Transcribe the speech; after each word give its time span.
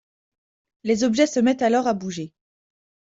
Les 0.83 1.03
objets 1.03 1.27
se 1.27 1.39
mettent 1.39 1.61
alors 1.61 1.85
à 1.85 1.93
bouger. 1.93 2.33